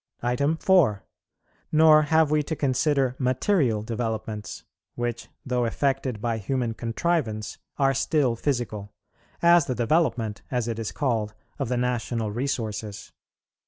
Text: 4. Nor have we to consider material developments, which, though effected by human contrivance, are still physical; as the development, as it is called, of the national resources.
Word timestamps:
4. 0.57 1.03
Nor 1.71 2.01
have 2.01 2.31
we 2.31 2.41
to 2.41 2.55
consider 2.55 3.15
material 3.19 3.83
developments, 3.83 4.63
which, 4.95 5.27
though 5.45 5.63
effected 5.65 6.19
by 6.19 6.39
human 6.39 6.73
contrivance, 6.73 7.59
are 7.77 7.93
still 7.93 8.35
physical; 8.35 8.91
as 9.43 9.67
the 9.67 9.75
development, 9.75 10.41
as 10.49 10.67
it 10.67 10.79
is 10.79 10.91
called, 10.91 11.35
of 11.59 11.69
the 11.69 11.77
national 11.77 12.31
resources. 12.31 13.11